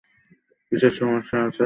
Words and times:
কীসের 0.71 0.93
সমস্যা 0.95 1.37
আছে? 1.39 1.59